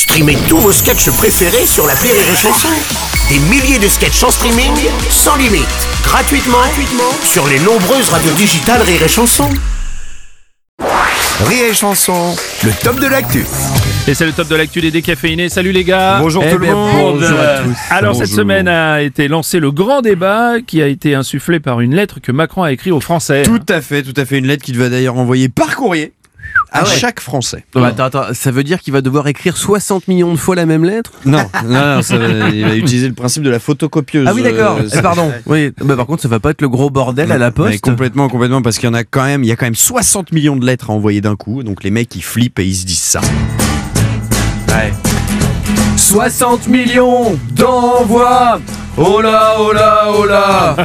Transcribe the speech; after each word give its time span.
Streamez 0.00 0.38
tous 0.48 0.56
vos 0.56 0.72
sketchs 0.72 1.10
préférés 1.10 1.66
sur 1.66 1.86
la 1.86 1.92
Rire 1.92 2.14
et 2.14 2.34
Chanson. 2.34 2.68
Des 3.28 3.38
milliers 3.50 3.78
de 3.78 3.86
sketchs 3.86 4.22
en 4.24 4.30
streaming, 4.30 4.72
sans 5.10 5.36
limite, 5.36 5.68
gratuitement, 6.02 6.56
gratuitement 6.56 7.12
sur 7.22 7.46
les 7.46 7.58
nombreuses 7.58 8.08
radios 8.08 8.32
digitales 8.32 8.80
Rire 8.80 9.02
et 9.02 9.08
Chanson. 9.08 9.46
Rire 11.44 11.66
et 11.70 11.74
Chanson, 11.74 12.34
le 12.64 12.70
top 12.82 12.98
de 12.98 13.08
l'actu. 13.08 13.44
Et 14.08 14.14
c'est 14.14 14.24
le 14.24 14.32
top 14.32 14.48
de 14.48 14.56
l'actu 14.56 14.80
des 14.80 14.90
décaféinés. 14.90 15.50
Salut 15.50 15.72
les 15.72 15.84
gars. 15.84 16.18
Bonjour 16.22 16.42
Eh 16.46 16.50
tout 16.50 16.56
le 16.58 16.64
bien, 16.64 16.74
monde. 16.74 17.20
bonjour 17.20 17.38
à 17.38 17.58
tous. 17.58 17.76
Alors 17.90 18.16
cette 18.16 18.28
semaine 18.28 18.68
a 18.68 19.02
été 19.02 19.28
lancé 19.28 19.60
le 19.60 19.70
grand 19.70 20.00
débat 20.00 20.62
qui 20.66 20.80
a 20.80 20.86
été 20.86 21.14
insufflé 21.14 21.60
par 21.60 21.82
une 21.82 21.94
lettre 21.94 22.20
que 22.22 22.32
Macron 22.32 22.62
a 22.62 22.72
écrite 22.72 22.94
aux 22.94 23.00
Français. 23.00 23.42
Tout 23.42 23.60
à 23.68 23.82
fait, 23.82 24.02
tout 24.02 24.18
à 24.18 24.24
fait. 24.24 24.38
Une 24.38 24.46
lettre 24.46 24.64
qu'il 24.64 24.78
va 24.78 24.88
d'ailleurs 24.88 25.18
envoyer 25.18 25.50
par 25.50 25.76
courrier 25.76 26.14
à 26.72 26.80
Ah 26.80 26.82
ouais. 26.84 26.90
chaque 26.98 27.20
Français. 27.20 27.64
Non, 27.74 27.84
attends, 27.84 28.04
attends, 28.04 28.24
ça 28.32 28.50
veut 28.50 28.62
dire 28.64 28.80
qu'il 28.80 28.92
va 28.92 29.00
devoir 29.00 29.26
écrire 29.28 29.56
60 29.56 30.08
millions 30.08 30.32
de 30.32 30.36
fois 30.38 30.54
la 30.56 30.66
même 30.66 30.84
lettre? 30.84 31.12
Non, 31.24 31.44
non, 31.64 31.96
non, 31.96 32.02
ça 32.02 32.16
va- 32.18 32.48
il 32.50 32.64
va 32.64 32.74
utiliser 32.76 33.08
le 33.08 33.14
principe 33.14 33.42
de 33.42 33.50
la 33.50 33.58
photocopieuse. 33.58 34.26
Ah 34.28 34.32
oui, 34.34 34.42
d'accord. 34.42 34.78
Euh, 34.80 34.88
Eh, 34.92 35.02
pardon. 35.02 35.32
Oui, 35.46 35.72
bah, 35.82 35.96
par 35.96 36.06
contre, 36.06 36.22
ça 36.22 36.28
va 36.28 36.40
pas 36.40 36.50
être 36.50 36.62
le 36.62 36.68
gros 36.68 36.90
bordel 36.90 37.32
à 37.32 37.38
la 37.38 37.46
Mais 37.46 37.52
poste. 37.52 37.80
complètement, 37.80 38.28
complètement, 38.28 38.62
parce 38.62 38.78
qu'il 38.78 38.88
y 38.88 38.90
en 38.90 38.94
a 38.94 39.04
quand 39.04 39.24
même, 39.24 39.42
il 39.44 39.48
y 39.48 39.52
a 39.52 39.56
quand 39.56 39.66
même 39.66 39.74
60 39.74 40.32
millions 40.32 40.56
de 40.56 40.64
lettres 40.64 40.90
à 40.90 40.92
envoyer 40.92 41.20
d'un 41.20 41.36
coup. 41.36 41.62
Donc 41.62 41.82
les 41.84 41.90
mecs 41.90 42.14
ils 42.16 42.22
flippent 42.24 42.58
et 42.58 42.64
ils 42.64 42.74
se 42.76 42.86
disent 42.86 42.98
ça. 43.00 43.20
60 45.96 46.66
millions 46.68 47.38
d'envois 47.52 48.60
Oh 48.96 49.20
là, 49.20 49.54
oh 49.60 49.72
là, 49.72 50.06
oh 50.16 50.24
là 50.26 50.76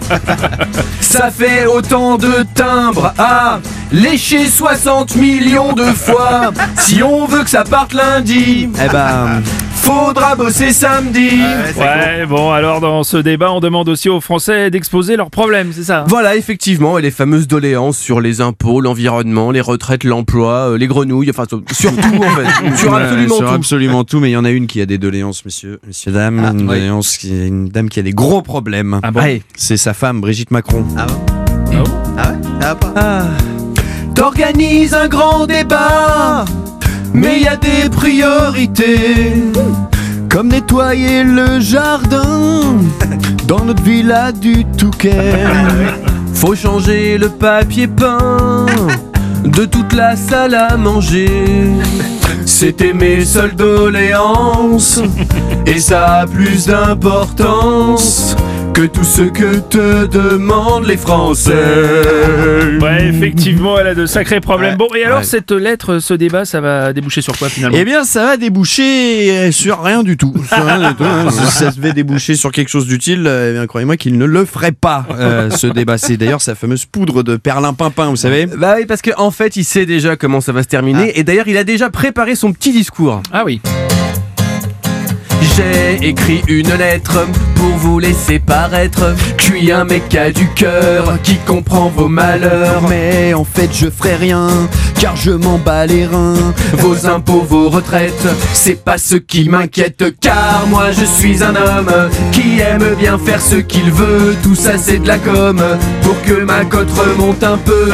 Ça 1.02 1.32
fait 1.32 1.66
autant 1.66 2.18
de 2.18 2.46
timbres 2.54 3.14
à 3.18 3.60
lécher 3.92 4.48
60 4.48 5.16
millions 5.16 5.74
de 5.74 5.84
fois 5.84 6.52
Si 6.78 7.02
on 7.04 7.26
veut 7.26 7.44
que 7.44 7.50
ça 7.50 7.64
parte 7.64 7.94
lundi 7.94 8.70
Eh 8.84 8.90
ben, 8.92 9.42
Faudra 9.76 10.36
bosser 10.36 10.72
samedi 10.74 11.30
Ouais, 11.78 12.26
bon, 12.28 12.52
alors 12.52 12.82
dans 12.82 13.04
ce 13.04 13.18
débat, 13.18 13.52
on 13.52 13.60
demande 13.60 13.88
aussi 13.88 14.10
aux 14.10 14.20
Français 14.20 14.72
d'exposer 14.72 15.16
leurs 15.16 15.30
problèmes, 15.30 15.72
c'est 15.74 15.84
ça 15.84 16.06
Voilà, 16.08 16.36
effectivement, 16.36 16.98
et 16.98 17.04
les 17.04 17.12
fameuses 17.12 17.48
doléances 17.48 17.98
sur 17.98 18.20
les 18.20 18.42
impôts, 18.42 18.82
l'environnement, 18.82 19.52
les 19.52 19.62
retraites, 19.62 20.04
l'emploi, 20.04 20.72
euh, 20.72 20.78
les 20.80 20.88
grenouilles, 20.88 21.30
enfin 21.30 21.44
sur- 21.48 21.62
surtout 21.72 22.00
en 22.18 22.30
fait, 22.36 22.76
sur 22.78 22.94
ouais, 22.94 23.02
absolument 23.04 23.36
sur 23.36 23.48
tout. 23.48 23.54
absolument 23.54 24.04
tout. 24.04 24.20
Mais 24.20 24.30
il 24.30 24.34
y 24.34 24.38
en 24.38 24.46
a 24.46 24.50
une 24.50 24.66
qui 24.66 24.82
a 24.82 24.88
des 24.88 24.98
doléances, 24.98 25.46
messieurs, 25.46 25.80
messieurs, 25.86 26.12
dames. 26.12 26.42
Ah, 26.44 26.50
une, 26.52 26.62
oui. 26.62 26.80
doléance 26.80 27.18
qui- 27.18 27.48
une 27.48 27.68
dame 27.70 27.90
qui 27.90 28.00
a 28.00 28.04
des 28.04 28.14
gros 28.14 28.42
problèmes. 28.42 29.00
Ah 29.04 29.12
bon? 29.12 29.20
Allez. 29.20 29.44
C'est 29.56 29.78
sa 29.78 29.94
femme, 29.94 30.20
Brigitte 30.20 30.50
Macron. 30.50 30.84
Ah. 30.98 31.06
T'organises 34.16 34.94
un 34.94 35.08
grand 35.08 35.46
débat, 35.46 36.46
mais 37.14 37.42
y 37.42 37.48
a 37.48 37.58
des 37.58 37.90
priorités. 37.90 39.44
Comme 40.30 40.48
nettoyer 40.48 41.24
le 41.24 41.60
jardin 41.60 42.78
dans 43.48 43.64
notre 43.64 43.84
villa 43.84 44.32
du 44.32 44.66
Touquet. 44.78 45.44
Faut 46.34 46.56
changer 46.56 47.18
le 47.18 47.30
papier 47.30 47.88
peint 47.88 48.66
de 49.44 49.66
toute 49.66 49.94
la 49.94 50.16
salle 50.16 50.56
à 50.56 50.78
manger. 50.78 51.30
C'était 52.46 52.94
mes 52.94 53.26
seules 53.26 53.56
doléances, 53.56 55.02
et 55.66 55.80
ça 55.80 56.22
a 56.22 56.28
plus 56.28 56.68
d'importance 56.68 58.36
que 58.76 58.82
tout 58.88 59.06
ce 59.06 59.22
que 59.22 59.60
te 59.62 60.06
demandent 60.06 60.86
les 60.86 60.98
Français. 60.98 61.54
Ouais, 62.82 63.08
effectivement, 63.08 63.80
elle 63.80 63.88
a 63.88 63.96
de 63.96 64.06
sacrés 64.06 64.42
problèmes. 64.42 64.72
Ouais. 64.72 64.76
Bon, 64.78 64.88
et 64.94 65.06
alors 65.06 65.20
Ouais. 65.20 65.24
cette 65.24 65.52
lettre, 65.52 66.00
ce 66.00 66.14
débat, 66.14 66.44
ça 66.44 66.60
va 66.60 66.92
déboucher 66.92 67.22
sur 67.22 67.38
quoi 67.38 67.48
finalement? 67.48 67.78
Eh 67.80 67.86
bien, 67.86 68.04
ça 68.04 68.26
va 68.26 68.38
déboucher 68.38 69.54
sur 69.54 69.82
rien 69.82 70.04
du 70.04 70.18
tout. 70.18 70.34
Sur 70.54 70.66
rien 70.66 70.90
du 70.90 70.96
tout, 70.96 71.06
hein. 71.06 71.28
Si 71.32 71.46
ça 71.52 71.72
devait 71.72 71.94
déboucher 71.94 72.36
sur 72.36 72.52
quelque 72.52 72.68
chose 72.68 72.86
d'utile, 72.86 73.26
euh, 73.28 73.52
eh 73.52 73.54
bien, 73.54 73.66
croyez-moi 73.66 73.96
qu'il 73.96 74.18
ne 74.18 74.26
le 74.26 74.44
ferait 74.44 74.74
pas, 74.74 75.06
euh, 75.18 75.50
ce 75.50 75.68
débat. 75.68 75.98
C'est 75.98 76.18
d'ailleurs 76.18 76.42
sa 76.42 76.54
fameuse 76.54 76.84
poudre 76.86 77.24
de 77.24 77.38
perlimpinpin, 77.38 78.10
vous 78.10 78.18
savez. 78.18 78.46
Bah 78.46 78.76
oui, 78.78 78.86
parce 78.86 79.02
qu'en 79.02 79.24
en 79.28 79.32
fait, 79.32 79.56
il 79.56 79.64
sait 79.64 79.86
déjà 79.86 80.18
comment 80.18 80.42
ça 80.42 80.52
va 80.52 80.64
se 80.64 80.68
terminer, 80.68 81.18
et 81.18 81.24
d'ailleurs, 81.24 81.48
il 81.48 81.56
a 81.58 81.64
déjà 81.64 81.90
préparé 81.90 82.36
son 82.36 82.52
petit 82.52 82.74
discours. 82.74 83.22
Ah 83.32 83.44
oui. 83.46 83.62
J'ai 85.42 86.08
écrit 86.08 86.42
une 86.48 86.74
lettre 86.74 87.28
pour 87.56 87.78
vous 87.78 88.00
laisser 88.00 88.40
paraître. 88.40 89.16
Je 89.38 89.44
suis 89.44 89.72
un 89.72 89.86
mec 89.86 90.14
a 90.16 90.32
du 90.32 90.48
cœur, 90.50 91.18
qui 91.24 91.38
comprend 91.38 91.90
vos 91.96 92.08
malheurs. 92.08 92.82
Mais 92.90 93.34
en 93.34 93.46
fait, 93.46 93.70
je 93.72 93.88
ferai 93.90 94.16
rien, 94.16 94.48
car 95.00 95.16
je 95.16 95.32
m'en 95.32 95.58
bats 95.58 95.86
les 95.86 96.06
reins. 96.06 96.54
Vos 96.78 97.08
impôts, 97.08 97.46
vos 97.48 97.70
retraites, 97.70 98.28
c'est 98.54 98.84
pas 98.84 98.98
ce 98.98 99.16
qui 99.16 99.50
m'inquiète 99.50 100.04
car 100.22 100.66
moi 100.68 100.92
je 100.92 101.06
suis 101.06 101.44
un 101.44 101.56
homme 101.56 102.10
qui 102.32 102.60
aime 102.60 102.96
bien 102.98 103.18
faire 103.18 103.42
ce 103.42 103.56
qu'il 103.56 103.92
veut. 103.92 104.36
Tout 104.44 104.56
ça 104.56 104.78
c'est 104.78 105.00
de 105.00 105.08
la 105.08 105.18
com 105.18 105.62
pour 106.02 106.22
que 106.24 106.44
ma 106.44 106.66
cote 106.66 106.90
remonte 106.92 107.44
un 107.44 107.58
peu. 107.58 107.92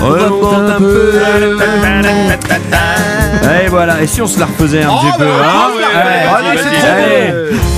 Remonte 0.00 0.70
un 0.70 0.78
peu. 0.78 1.12
Et 3.80 3.82
voilà, 3.82 4.02
et 4.02 4.06
si 4.06 4.20
on 4.20 4.26
se 4.26 4.38
la 4.38 4.44
refaisait 4.44 4.82
un 4.82 4.90
petit 4.90 5.16
peu 5.16 5.24
hein. 5.24 5.70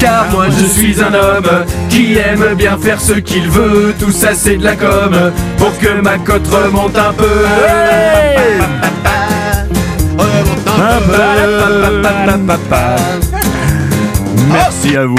Car 0.01 0.27
moi 0.33 0.47
je 0.51 0.65
suis 0.65 1.01
un 1.01 1.15
homme 1.15 1.65
qui 1.89 2.19
aime 2.19 2.55
bien 2.57 2.77
faire 2.77 3.01
ce 3.01 3.13
qu'il 3.13 3.49
veut. 3.49 3.95
Tout 4.01 4.11
ça 4.11 4.35
c'est 4.35 4.57
de 4.57 4.65
la 4.65 4.75
com 4.75 5.15
pour 5.59 5.79
que 5.79 6.01
ma 6.01 6.19
cote 6.19 6.45
remonte 6.49 6.99
un 6.99 7.13
peu. 7.13 7.45
Remonte 10.19 10.67
un 10.67 10.91
peu. 11.07 12.43
Merci 14.53 14.97
à 14.97 15.07
vous. 15.07 15.17